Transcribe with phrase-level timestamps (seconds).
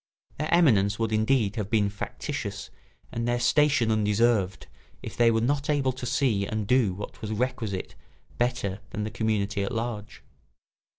[0.39, 2.71] Their eminence would indeed have been factitious
[3.11, 4.65] and their station undeserved
[5.03, 7.93] if they were not able to see and do what was requisite
[8.39, 10.23] better than the community at large.